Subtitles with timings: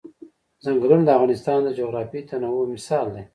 [0.63, 3.23] ځنګلونه د افغانستان د جغرافیوي تنوع مثال دی.